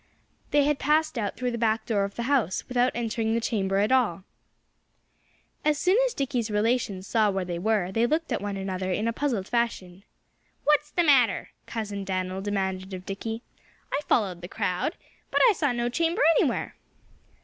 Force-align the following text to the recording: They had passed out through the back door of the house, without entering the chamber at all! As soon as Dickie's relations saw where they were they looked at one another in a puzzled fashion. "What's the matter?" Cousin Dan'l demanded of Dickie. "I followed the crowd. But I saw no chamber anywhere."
They 0.49 0.63
had 0.63 0.79
passed 0.79 1.15
out 1.19 1.37
through 1.37 1.51
the 1.51 1.59
back 1.59 1.85
door 1.85 2.05
of 2.05 2.15
the 2.15 2.23
house, 2.23 2.67
without 2.67 2.91
entering 2.95 3.35
the 3.35 3.39
chamber 3.39 3.77
at 3.77 3.91
all! 3.91 4.23
As 5.63 5.77
soon 5.77 5.95
as 6.07 6.15
Dickie's 6.15 6.49
relations 6.49 7.05
saw 7.05 7.29
where 7.29 7.45
they 7.45 7.59
were 7.59 7.91
they 7.91 8.07
looked 8.07 8.31
at 8.31 8.41
one 8.41 8.57
another 8.57 8.91
in 8.91 9.07
a 9.07 9.13
puzzled 9.13 9.47
fashion. 9.47 10.01
"What's 10.63 10.89
the 10.89 11.03
matter?" 11.03 11.51
Cousin 11.67 12.03
Dan'l 12.03 12.41
demanded 12.41 12.95
of 12.95 13.05
Dickie. 13.05 13.43
"I 13.93 13.99
followed 14.07 14.41
the 14.41 14.47
crowd. 14.47 14.97
But 15.29 15.41
I 15.47 15.53
saw 15.53 15.71
no 15.71 15.87
chamber 15.87 16.23
anywhere." 16.39 16.75